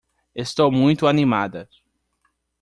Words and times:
Estou 0.33 0.71
muito 0.71 1.05
animada 1.05 1.69